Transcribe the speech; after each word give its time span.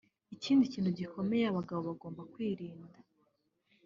Ikindi 0.35 0.71
kintu 0.73 0.89
gikomeye 0.99 1.43
abagabo 1.47 1.81
bagomba 1.89 2.21
kwirinda 2.31 2.97